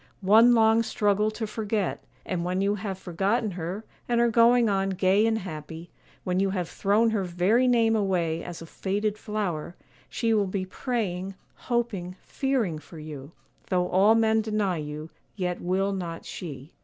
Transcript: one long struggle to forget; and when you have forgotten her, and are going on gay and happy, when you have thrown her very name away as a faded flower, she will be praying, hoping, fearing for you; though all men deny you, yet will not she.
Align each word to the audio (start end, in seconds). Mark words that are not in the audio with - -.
one 0.25 0.55
long 0.55 0.81
struggle 0.81 1.29
to 1.29 1.45
forget; 1.45 2.03
and 2.25 2.43
when 2.43 2.59
you 2.59 2.73
have 2.73 2.97
forgotten 2.97 3.51
her, 3.51 3.85
and 4.09 4.19
are 4.19 4.31
going 4.31 4.67
on 4.67 4.89
gay 4.89 5.27
and 5.27 5.37
happy, 5.37 5.91
when 6.23 6.39
you 6.39 6.49
have 6.49 6.67
thrown 6.67 7.11
her 7.11 7.23
very 7.23 7.67
name 7.67 7.95
away 7.95 8.43
as 8.43 8.63
a 8.63 8.65
faded 8.65 9.15
flower, 9.15 9.75
she 10.09 10.33
will 10.33 10.47
be 10.47 10.65
praying, 10.65 11.35
hoping, 11.53 12.15
fearing 12.23 12.79
for 12.79 12.97
you; 12.97 13.31
though 13.69 13.87
all 13.89 14.15
men 14.15 14.41
deny 14.41 14.77
you, 14.77 15.11
yet 15.35 15.61
will 15.61 15.93
not 15.93 16.25
she. 16.25 16.73